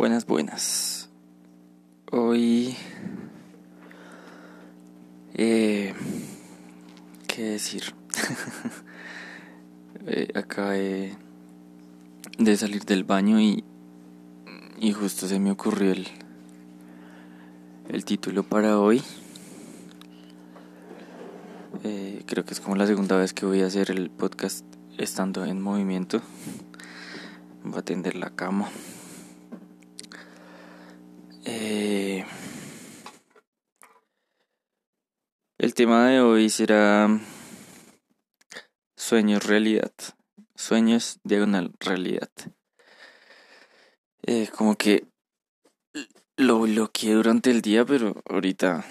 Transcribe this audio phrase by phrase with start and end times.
[0.00, 1.10] Buenas, buenas.
[2.10, 2.74] Hoy...
[5.34, 5.92] Eh,
[7.26, 7.94] ¿Qué decir?
[10.06, 11.18] eh, acabé
[12.38, 13.62] de salir del baño y,
[14.78, 16.08] y justo se me ocurrió el,
[17.90, 19.02] el título para hoy.
[21.84, 24.64] Eh, creo que es como la segunda vez que voy a hacer el podcast
[24.96, 26.22] estando en movimiento.
[27.64, 28.70] Voy a tender la cama.
[31.52, 32.24] Eh,
[35.58, 37.08] el tema de hoy será
[38.96, 39.92] sueños realidad.
[40.54, 42.30] Sueños diagonal realidad.
[44.22, 45.08] Eh, como que
[46.36, 48.84] lo bloqueé durante el día, pero ahorita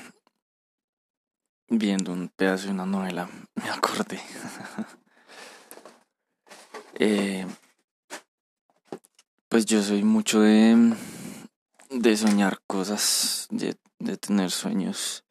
[1.70, 4.20] viendo un pedazo de una novela me acordé.
[6.96, 7.48] eh,
[9.48, 10.94] pues yo soy mucho de
[11.90, 15.24] de soñar cosas, de, de tener sueños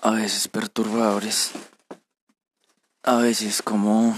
[0.00, 1.52] a veces perturbadores,
[3.02, 4.16] a veces como,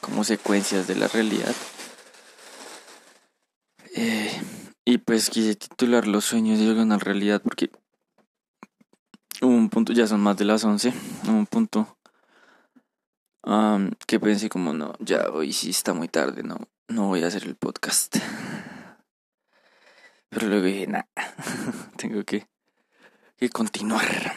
[0.00, 1.54] como secuencias de la realidad.
[3.96, 4.42] Eh,
[4.84, 7.70] y pues quise titular Los sueños de la realidad porque
[9.40, 10.92] hubo un punto, ya son más de las 11,
[11.24, 11.96] hubo un punto
[13.44, 16.58] um, que pensé como no, ya hoy sí está muy tarde, no,
[16.88, 18.16] no voy a hacer el podcast.
[20.34, 21.04] Pero luego dije, nah,
[21.96, 22.48] tengo que,
[23.36, 24.34] que continuar.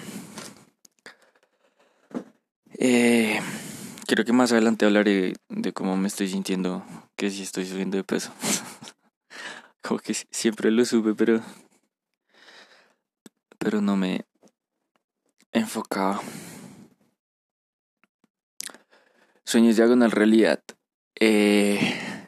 [2.78, 3.40] Eh,
[4.06, 8.04] creo que más adelante hablaré de cómo me estoy sintiendo, que si estoy subiendo de
[8.04, 8.32] peso.
[9.82, 11.42] Como que siempre lo sube, pero.
[13.58, 14.24] Pero no me
[15.52, 16.22] enfocaba.
[19.46, 20.62] Sueños diagonal realidad.
[21.20, 22.28] Eh,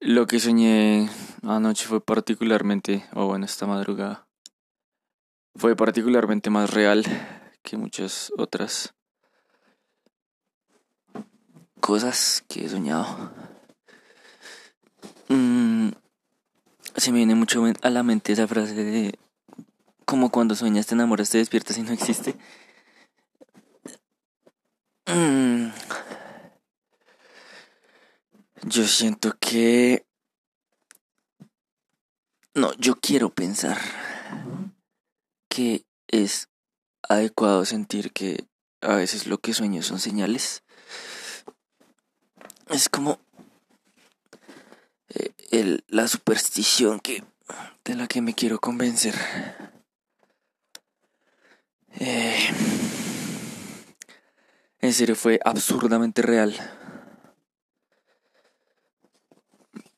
[0.00, 1.08] lo que soñé
[1.42, 4.26] anoche fue particularmente, o bueno, esta madrugada,
[5.54, 7.04] fue particularmente más real
[7.62, 8.94] que muchas otras
[11.80, 13.32] cosas que he soñado.
[15.28, 15.90] Mm,
[16.96, 19.18] se me viene mucho a la mente esa frase de
[20.04, 22.36] como cuando sueñas te enamoras, te despiertas y no existe.
[25.06, 25.70] Mm,
[28.62, 30.05] yo siento que...
[32.56, 33.76] No, yo quiero pensar
[35.50, 36.48] que es
[37.06, 38.46] adecuado sentir que
[38.80, 40.62] a veces lo que sueño son señales.
[42.70, 43.20] Es como
[45.50, 47.22] eh, la superstición que
[47.84, 49.14] de la que me quiero convencer.
[52.00, 52.38] Eh,
[54.80, 56.54] en serio fue absurdamente real.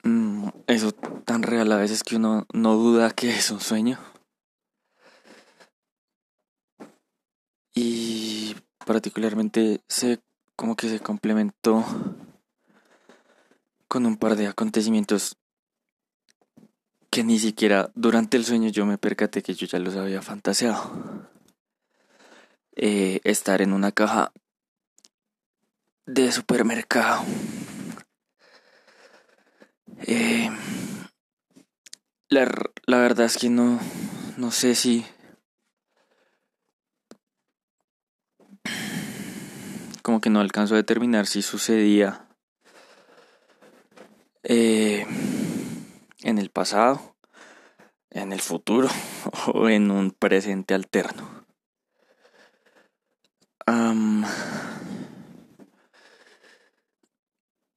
[0.03, 0.49] Mm,
[0.79, 3.99] eso tan real a veces que uno no duda que es un sueño.
[7.75, 8.57] Y
[8.87, 10.21] particularmente se
[10.57, 11.85] como que se complementó
[13.87, 15.37] con un par de acontecimientos
[17.11, 21.29] que ni siquiera durante el sueño yo me percaté que yo ya los había fantaseado.
[22.75, 24.33] Eh, estar en una caja
[26.07, 27.25] de supermercado
[30.07, 30.51] eh,
[32.29, 32.51] la,
[32.87, 33.81] la verdad es que no,
[34.37, 35.05] no sé si...
[40.03, 42.29] Como que no alcanzo a determinar si sucedía
[44.43, 45.05] eh,
[46.23, 47.17] en el pasado,
[48.11, 48.89] en el futuro
[49.53, 51.45] o en un presente alterno.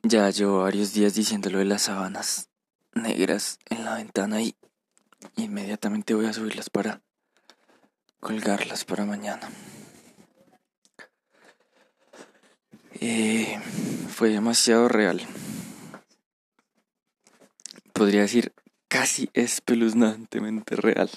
[0.03, 2.49] Ya llevo varios días diciéndolo de las sábanas
[2.93, 4.55] negras en la ventana y
[5.35, 7.01] inmediatamente voy a subirlas para
[8.19, 9.47] colgarlas para mañana.
[12.99, 13.59] Eh,
[14.09, 15.21] fue demasiado real.
[17.93, 18.53] Podría decir
[18.87, 21.11] casi espeluznantemente real.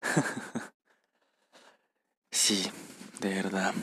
[2.30, 2.66] sí,
[3.20, 3.74] de verdad,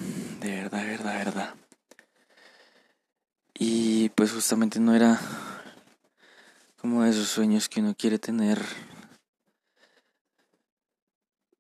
[0.42, 1.63] de verdad, de verdad, de verdad.
[3.54, 5.20] Y pues justamente no era
[6.78, 8.62] como esos sueños que uno quiere tener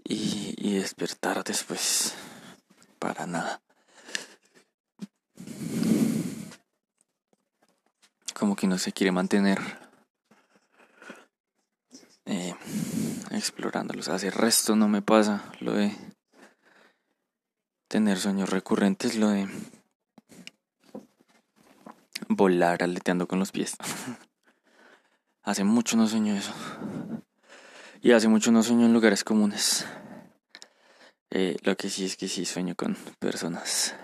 [0.04, 2.16] y, y despertar después.
[3.00, 3.62] Para nada.
[8.34, 9.60] Como que no se quiere mantener
[12.25, 12.56] eh,
[13.31, 14.07] explorándolos.
[14.07, 15.95] Hace resto no me pasa lo de
[17.88, 19.48] tener sueños recurrentes, lo de
[22.35, 23.75] volar aleteando con los pies.
[25.44, 26.53] hace mucho no sueño eso.
[28.01, 29.85] Y hace mucho no sueño en lugares comunes.
[31.30, 33.95] Eh, lo que sí es que sí sueño con personas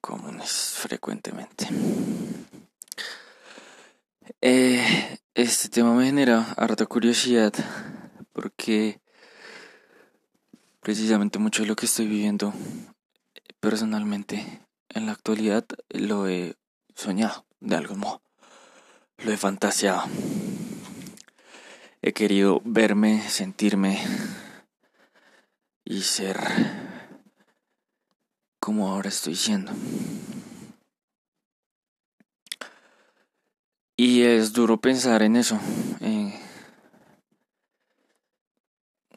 [0.00, 1.68] comunes frecuentemente.
[4.40, 7.52] Eh, este tema me genera harta curiosidad
[8.32, 9.00] porque
[10.80, 12.52] precisamente mucho de lo que estoy viviendo
[13.60, 16.56] personalmente en la actualidad lo he
[16.94, 18.22] soñado de algún modo.
[19.18, 20.02] Lo he fantaseado.
[22.02, 24.00] He querido verme, sentirme
[25.84, 26.38] y ser
[28.60, 29.72] como ahora estoy siendo.
[33.96, 35.58] Y es duro pensar en eso.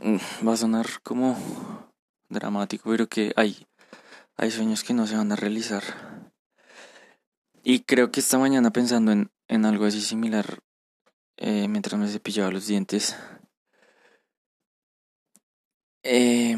[0.04, 0.18] Mm,
[0.48, 1.38] va a sonar como
[2.28, 3.68] dramático, pero que hay,
[4.42, 5.84] hay sueños que no se van a realizar.
[7.64, 10.64] Y creo que esta mañana pensando en, en algo así similar,
[11.38, 13.16] eh, mientras me cepillaba los dientes,
[16.02, 16.58] eh,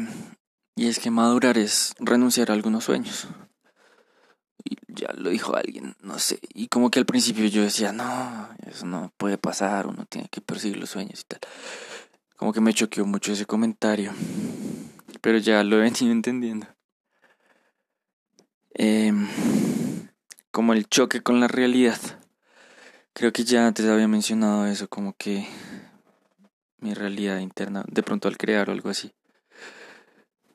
[0.74, 3.28] y es que madurar es renunciar a algunos sueños.
[4.64, 6.38] Y ya lo dijo alguien, no sé.
[6.54, 10.40] Y como que al principio yo decía, no, eso no puede pasar, uno tiene que
[10.40, 11.40] perseguir los sueños y tal.
[12.36, 14.14] Como que me choqueó mucho ese comentario.
[15.20, 16.73] Pero ya lo he venido entendiendo.
[18.76, 19.28] Em,
[20.50, 21.98] como el choque con la realidad.
[23.12, 25.46] Creo que ya antes había mencionado eso, como que
[26.78, 29.14] mi realidad interna, de pronto al crear o algo así,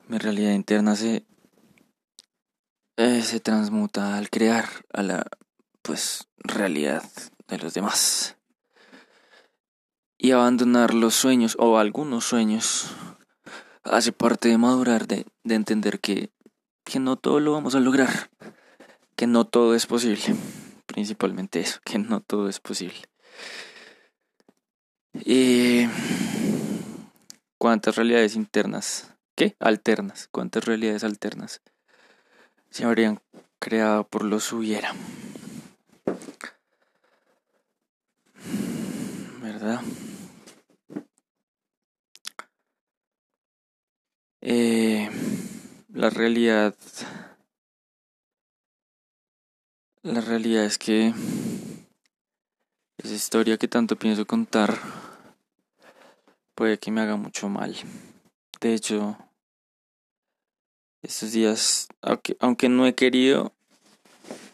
[0.06, 1.24] mi realidad interna se,
[2.96, 5.26] eh, se transmuta al crear a la
[5.80, 7.02] pues realidad
[7.48, 8.36] de los demás.
[10.18, 12.94] Y abandonar los sueños o algunos sueños
[13.82, 16.30] hace parte de madurar, de, de entender que,
[16.84, 18.30] que no todo lo vamos a lograr,
[19.16, 20.22] que no todo es posible.
[20.86, 23.02] Principalmente eso, que no todo es posible.
[25.14, 25.86] Y
[27.58, 29.10] cuántas realidades internas
[29.40, 29.56] ¿Qué?
[29.58, 30.28] Alternas.
[30.30, 31.62] ¿Cuántas realidades alternas
[32.68, 33.22] se habrían
[33.58, 34.92] creado por los hubiera?
[39.40, 39.80] ¿Verdad?
[44.42, 44.79] Eh,
[46.00, 46.74] la realidad.
[50.02, 51.12] La realidad es que
[52.96, 54.78] esa historia que tanto pienso contar
[56.54, 57.76] puede que me haga mucho mal.
[58.62, 59.18] De hecho,
[61.02, 63.52] estos días, aunque, aunque no he querido,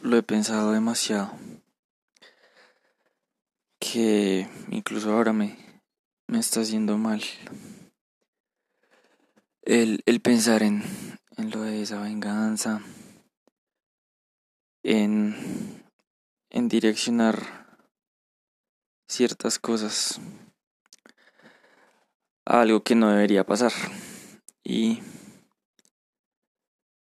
[0.03, 1.31] lo he pensado demasiado.
[3.79, 5.57] Que incluso ahora me,
[6.27, 7.23] me está haciendo mal.
[9.63, 10.83] El, el pensar en,
[11.37, 12.81] en lo de esa venganza,
[14.83, 15.83] en,
[16.51, 17.67] en direccionar
[19.09, 20.21] ciertas cosas
[22.45, 23.73] a algo que no debería pasar.
[24.63, 25.01] Y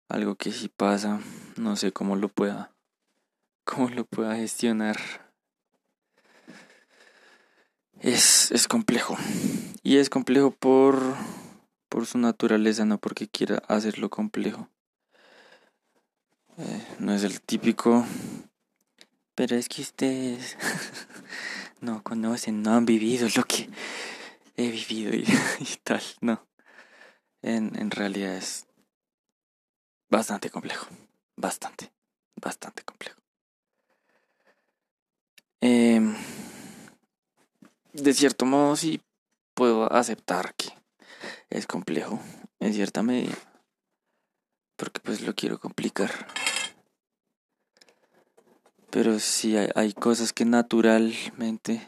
[0.10, 1.20] algo que si pasa,
[1.58, 2.72] no sé cómo lo pueda,
[3.64, 4.98] cómo lo pueda gestionar.
[8.00, 9.18] Es, es complejo.
[9.82, 11.16] Y es complejo por,
[11.96, 14.68] por su naturaleza, no porque quiera hacerlo complejo.
[16.58, 18.06] Eh, no es el típico,
[19.34, 20.58] pero es que ustedes
[21.80, 23.70] no conocen, no han vivido lo que
[24.58, 25.24] he vivido y,
[25.86, 26.46] tal, no.
[27.42, 28.66] En, en realidad es
[30.10, 30.88] bastante complejo.
[31.38, 31.94] Bastante,
[32.36, 33.22] bastante complejo.
[35.62, 36.14] Em,
[37.94, 39.00] de cierto modo sí
[39.54, 40.74] puedo aceptar que
[41.50, 42.20] es complejo
[42.60, 43.36] en cierta medida.
[44.76, 46.12] Porque pues lo quiero complicar.
[48.90, 51.86] Pero sí hay, hay cosas que naturalmente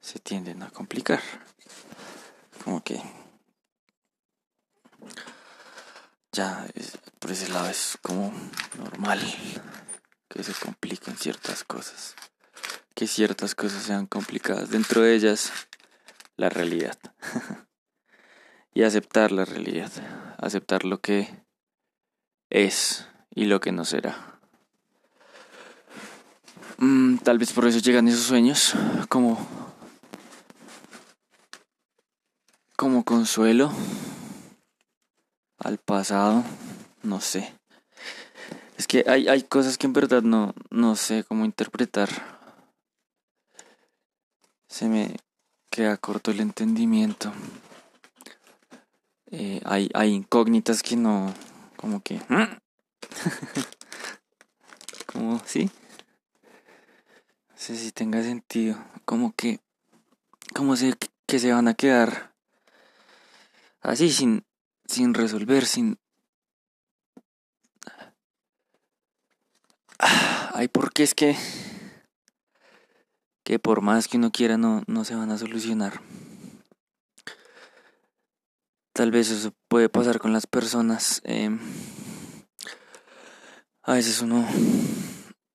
[0.00, 1.20] se tienden a complicar.
[2.64, 3.00] Como que
[6.32, 6.66] ya
[7.18, 8.32] por ese lado es como
[8.78, 9.20] normal
[10.28, 12.14] que se compliquen ciertas cosas,
[12.94, 15.52] que ciertas cosas sean complicadas, dentro de ellas
[16.36, 16.96] la realidad
[18.74, 19.90] y aceptar la realidad,
[20.38, 21.28] aceptar lo que
[22.50, 24.38] es y lo que no será.
[26.78, 28.74] Mm, tal vez por eso llegan esos sueños
[29.08, 29.46] como
[32.76, 33.70] como consuelo
[35.58, 36.42] al pasado,
[37.02, 37.54] no sé.
[38.78, 42.08] Es que hay, hay cosas que en verdad no, no sé cómo interpretar.
[44.66, 45.14] Se me
[45.68, 47.30] queda corto el entendimiento.
[49.32, 51.32] Eh, hay, hay incógnitas que no,
[51.76, 52.20] como que...
[55.06, 55.70] Como, ¿sí?
[57.48, 58.78] No sé si tenga sentido.
[59.04, 59.58] Como que,
[60.54, 60.94] como se,
[61.26, 62.32] que se van a quedar
[63.80, 64.44] así, sin,
[64.86, 65.98] sin resolver, sin...
[69.98, 71.36] Ay, porque es que...
[73.42, 76.00] Que por más que uno quiera no, no se van a solucionar.
[78.92, 81.20] Tal vez eso puede pasar con las personas.
[81.24, 81.50] Eh,
[83.82, 84.46] a veces uno,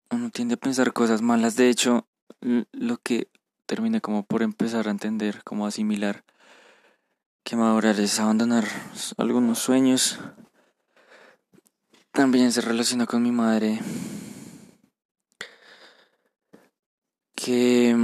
[0.09, 1.55] uno tiende a pensar cosas malas.
[1.55, 2.07] De hecho,
[2.39, 3.29] lo que
[3.65, 6.23] termine como por empezar a entender, como asimilar,
[7.43, 8.65] que madurar es abandonar
[9.17, 10.19] algunos sueños.
[12.11, 13.79] También se relaciona con mi madre.
[17.35, 17.95] Que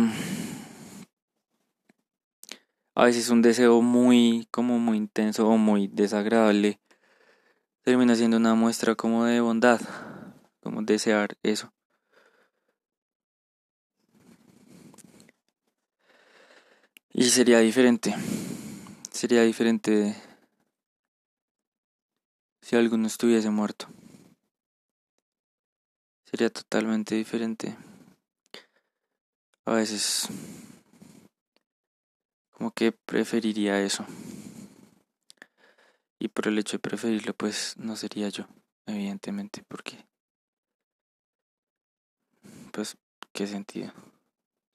[3.02, 6.80] a veces un deseo muy, como muy intenso o muy desagradable
[7.82, 9.82] termina siendo una muestra como de bondad,
[10.60, 11.74] como desear eso.
[17.12, 18.16] Y sería diferente,
[19.12, 20.16] sería diferente
[22.62, 23.88] si alguno estuviese muerto.
[26.26, 27.76] Sería totalmente diferente.
[29.66, 30.30] A veces
[32.62, 34.06] como que preferiría eso.
[36.20, 38.46] Y por el hecho de preferirlo, pues no sería yo,
[38.86, 40.06] evidentemente, porque...
[42.72, 43.00] Pues,
[43.34, 43.92] ¿qué sentido?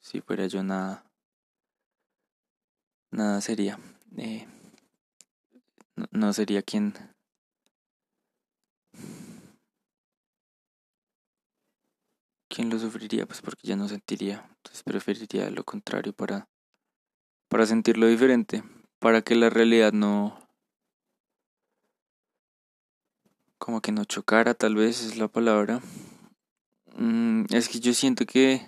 [0.01, 1.09] Si fuera yo nada...
[3.13, 3.79] Nada sería.
[4.17, 4.49] Eh,
[6.11, 6.93] no, sería quien...
[12.49, 13.27] ¿Quién lo sufriría?
[13.27, 14.45] Pues porque ya no sentiría.
[14.57, 16.49] Entonces preferiría lo contrario para
[17.49, 18.63] para sentirlo diferente,
[18.99, 20.39] para que la realidad no...
[23.59, 25.81] como que no chocara, tal vez es la palabra.
[26.97, 28.61] Mm, es que yo siento que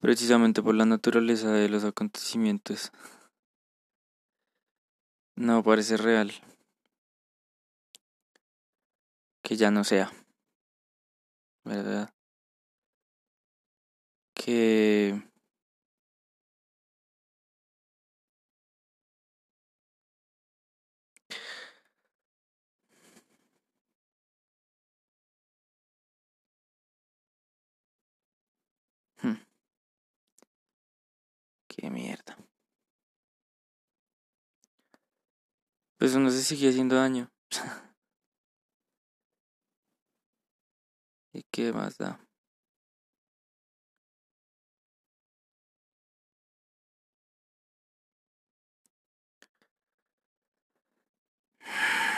[0.00, 2.92] precisamente por la naturaleza de los acontecimientos
[5.36, 6.32] no parece real
[9.42, 10.12] que ya no sea,
[11.64, 12.12] ¿verdad?
[14.34, 15.22] Que
[31.82, 32.36] Qué mierda.
[35.98, 37.28] Pues uno se sigue haciendo daño.
[41.34, 42.20] ¿Y qué más da?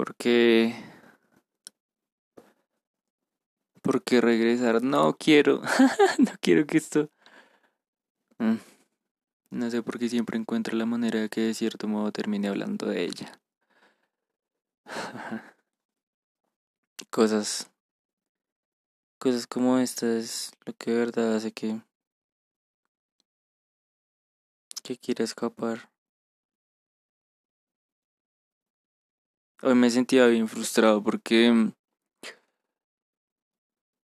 [0.00, 0.74] Porque...
[3.82, 4.82] Porque regresar.
[4.82, 5.60] No quiero.
[6.18, 7.10] no quiero que esto...
[8.38, 8.56] Mm,
[9.50, 12.86] no sé por qué siempre encuentro la manera de que de cierto modo termine hablando
[12.86, 13.38] de ella.
[17.10, 17.70] cosas...
[19.18, 21.82] Cosas como esta es lo que de verdad hace que...
[24.82, 25.90] Que quiera escapar.
[29.62, 31.50] Hoy me sentía bien frustrado porque...
[31.52, 31.72] Mm,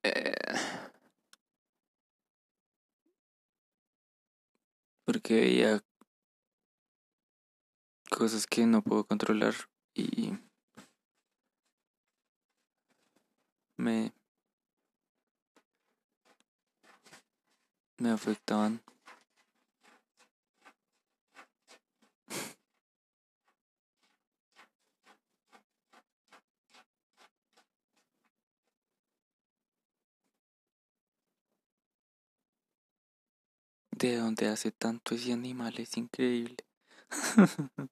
[0.03, 0.35] eh,
[5.05, 5.83] porque veía
[8.11, 9.55] cosas que no puedo controlar
[9.95, 10.33] y
[13.79, 14.13] me
[17.99, 18.83] me afectaban
[33.97, 36.57] de dónde hace tanto ese animal es increíble.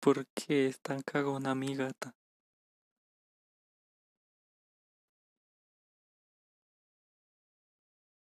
[0.00, 2.14] ¿Por qué es tan cagona mi gata?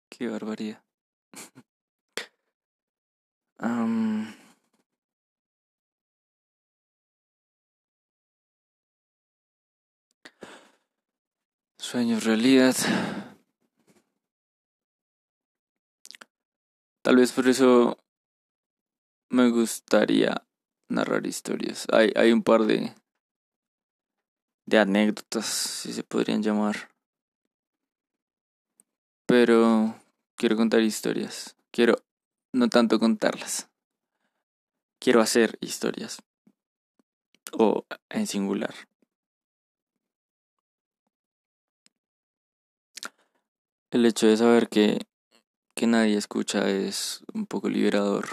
[0.10, 0.82] Qué barbaridad.
[11.78, 12.76] Sueños, realidad.
[17.04, 17.98] Tal vez por eso
[19.30, 20.48] me gustaría
[20.88, 21.86] narrar historias.
[21.92, 22.96] Hay, hay un par de,
[24.66, 26.90] de anécdotas, si se podrían llamar.
[29.26, 30.00] Pero
[30.36, 31.58] quiero contar historias.
[31.72, 31.98] Quiero
[32.54, 33.70] no tanto contarlas.
[34.98, 36.22] Quiero hacer historias.
[37.52, 38.74] O en singular.
[43.92, 45.06] El hecho de saber que,
[45.76, 48.26] que nadie escucha es un poco liberador.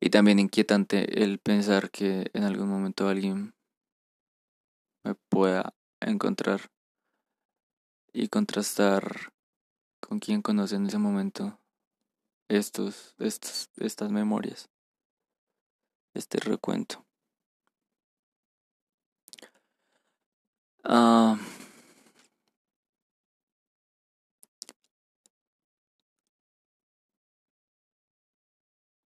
[0.00, 3.54] Y también inquietante el pensar que en algún momento alguien
[5.04, 6.70] me pueda encontrar
[8.12, 9.32] y contrastar
[10.00, 11.58] con quien conoce en ese momento
[12.48, 14.68] estos, estos, estas memorias,
[16.14, 17.06] este recuento.
[20.84, 21.38] Ah,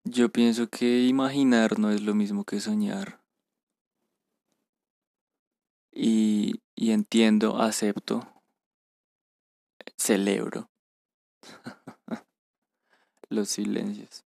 [0.04, 3.20] yo pienso que imaginar no es lo mismo que soñar.
[5.92, 8.42] Y, y entiendo, acepto,
[9.96, 10.70] celebro
[13.30, 14.24] los silencios.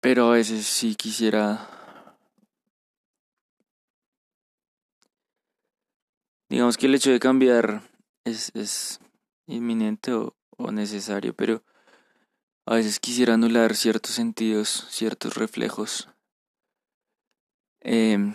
[0.00, 1.72] Pero a veces sí quisiera...
[6.48, 7.82] Digamos que el hecho de cambiar
[8.24, 9.00] es, es
[9.46, 11.64] inminente o, o necesario, pero
[12.66, 16.08] a veces quisiera anular ciertos sentidos, ciertos reflejos.
[17.80, 18.34] Eh,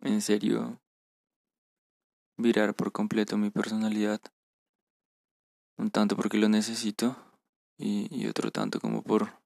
[0.00, 0.80] en serio,
[2.36, 4.20] virar por completo mi personalidad.
[5.76, 7.16] Un tanto porque lo necesito
[7.76, 9.40] y, y otro tanto como por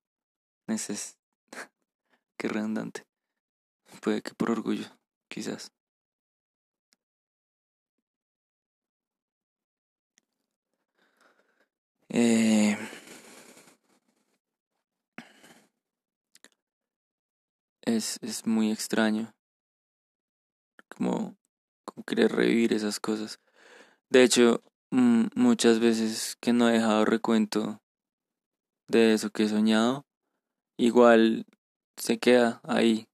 [0.67, 1.19] neces...
[2.39, 3.05] Qué redundante.
[4.01, 4.87] Puede que por orgullo,
[5.29, 5.71] quizás.
[12.09, 12.79] Eh...
[17.83, 19.35] Es, es muy extraño.
[20.89, 21.37] Como,
[21.85, 23.41] como querer revivir esas cosas.
[24.11, 27.81] De hecho, Mm, muchas veces que no he dejado recuento
[28.89, 30.05] de eso que he soñado,
[30.77, 31.47] igual
[31.97, 33.09] se queda ahí.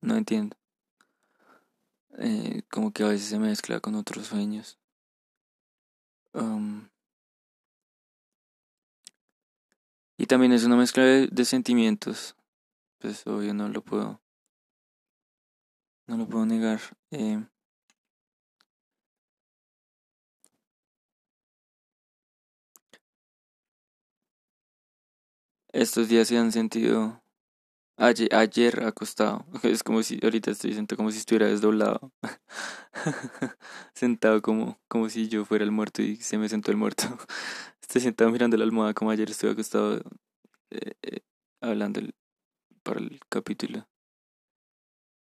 [0.00, 0.56] No entiendo.
[2.18, 4.78] Eh, como que a veces se mezcla con otros sueños.
[6.32, 6.88] Um,
[10.16, 12.36] y también es una mezcla de, de, sentimientos.
[13.04, 14.22] Pues obvio no lo puedo.
[16.06, 16.80] No lo puedo negar.
[17.10, 17.44] Eh,
[25.72, 27.22] Estos días se han sentido
[27.98, 29.46] ayer, ayer acostado.
[29.64, 32.12] Es como si ahorita estoy sentado como si estuviera desdoblado.
[33.94, 37.04] sentado como, como si yo fuera el muerto y se me sentó el muerto.
[37.82, 39.98] Estoy sentado mirando la almohada como ayer estuve acostado
[40.70, 41.20] eh, eh,
[41.62, 42.00] hablando
[42.84, 43.88] para el capítulo.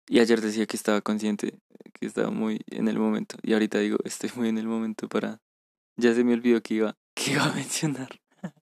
[0.08, 1.58] Y ayer decía que estaba consciente,
[1.92, 3.36] que estaba muy en el momento.
[3.42, 5.42] Y ahorita digo, estoy muy en el momento para...
[5.96, 8.08] Ya se me olvidó que iba, que iba a mencionar.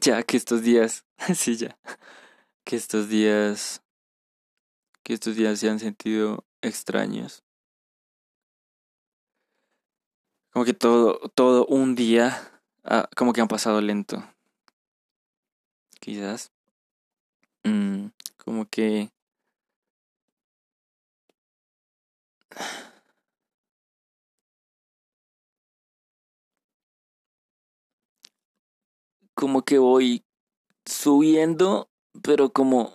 [0.00, 1.04] Ya que estos días,
[1.36, 1.78] sí, ya,
[2.64, 3.84] que estos días,
[5.04, 7.44] que estos días se han sentido extraños.
[10.50, 12.36] Como que todo, todo un día,
[12.82, 14.24] ah, como que han pasado lento.
[16.06, 16.52] Quizás.
[17.64, 19.10] Mm, como que...
[29.34, 30.24] como que voy
[30.84, 31.90] subiendo,
[32.22, 32.92] pero como...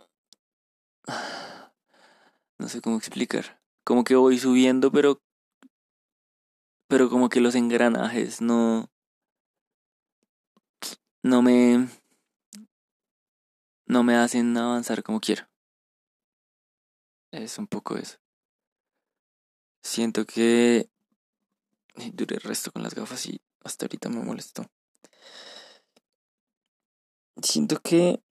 [2.57, 3.59] No sé cómo explicar.
[3.83, 5.21] Como que voy subiendo, pero...
[6.87, 8.89] Pero como que los engranajes no...
[11.23, 11.89] No me...
[13.91, 15.49] No me hacen avanzar como quiero.
[17.31, 18.19] Es un poco eso.
[19.83, 20.89] Siento que...
[22.13, 24.65] Duré el resto con las gafas y hasta ahorita me molestó.
[27.41, 28.21] Siento que,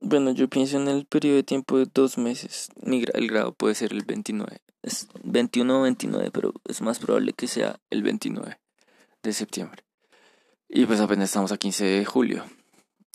[0.00, 2.70] bueno, yo pienso en el periodo de tiempo de dos meses.
[2.82, 4.62] el grado puede ser el 29.
[4.82, 8.60] Es 21 o 29, pero es más probable que sea el 29
[9.22, 9.84] de septiembre.
[10.68, 12.44] Y pues apenas estamos a 15 de julio.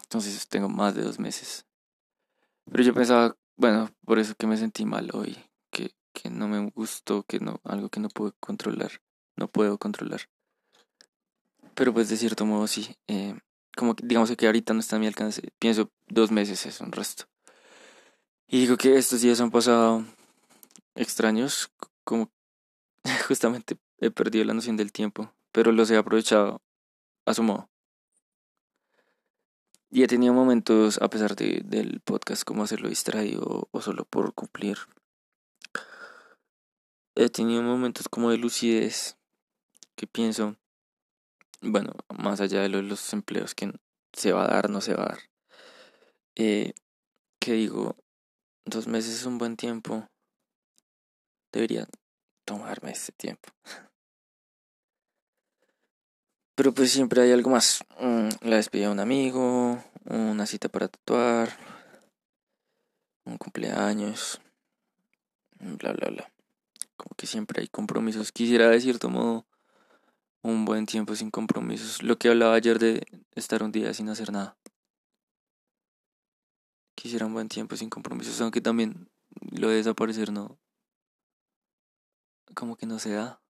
[0.10, 1.67] Entonces tengo más de dos meses.
[2.65, 5.38] Pero yo pensaba, bueno, por eso que me sentí mal hoy.
[5.69, 9.04] Que, que no me gustó, que no, algo que no puedo controlar.
[9.36, 10.22] No puedo controlar.
[11.76, 12.95] Pero pues de cierto modo sí.
[13.08, 13.38] Eh,
[13.78, 16.91] como que digamos que ahorita no está a mi alcance, pienso dos meses es un
[16.91, 17.26] resto.
[18.48, 20.04] Y digo que estos días han pasado
[20.95, 21.69] extraños,
[22.04, 22.32] como
[23.28, 26.63] justamente he perdido la noción del tiempo, pero los he aprovechado
[27.28, 27.68] a su modo.
[29.91, 34.34] Y he tenido momentos, a pesar de, del podcast, como hacerlo distraído o solo por
[34.34, 34.78] cumplir.
[37.15, 39.17] He tenido momentos como de lucidez
[39.95, 40.56] que pienso,
[41.62, 43.73] bueno, más allá de los empleos que
[44.13, 45.19] se va a dar, no se va a dar.
[46.36, 46.73] Eh,
[47.39, 47.97] que digo,
[48.65, 50.08] dos meses es un buen tiempo.
[51.52, 51.88] Debería
[52.45, 53.49] tomarme ese tiempo.
[56.60, 57.86] Pero pues siempre hay algo más.
[58.02, 61.58] Mm, la despedida de un amigo, una cita para tatuar,
[63.24, 64.41] un cumpleaños,
[65.58, 66.34] bla, bla, bla.
[66.98, 68.34] Como que siempre hay compromisos.
[68.34, 69.45] Quisiera de cierto modo
[70.41, 72.04] un buen tiempo sin compromisos.
[72.04, 74.58] Lo que hablaba ayer de estar un día sin hacer nada.
[76.93, 79.10] Quisiera un buen tiempo sin compromisos, aunque también
[79.50, 80.60] lo de desaparecer no.
[82.54, 83.41] Como que no se da.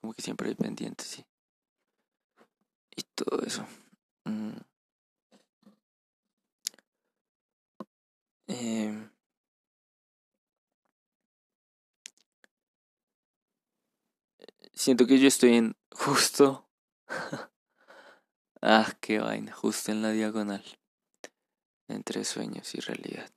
[0.00, 1.24] como que siempre hay pendientes, sí
[2.96, 3.66] y todo eso.
[8.48, 9.10] Em.
[14.80, 16.66] siento que yo estoy en justo.
[18.62, 20.64] ah, qué vaina, justo en la diagonal
[21.88, 23.30] entre sueños y realidad.